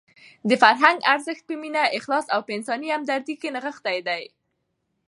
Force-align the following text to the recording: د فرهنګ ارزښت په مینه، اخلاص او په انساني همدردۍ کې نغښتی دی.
د 0.49 0.51
فرهنګ 0.61 0.99
ارزښت 1.13 1.43
په 1.49 1.53
مینه، 1.61 1.83
اخلاص 1.97 2.25
او 2.33 2.39
په 2.47 2.51
انساني 2.57 2.87
همدردۍ 2.95 3.35
کې 3.41 3.53
نغښتی 3.55 3.97
دی. 4.07 4.23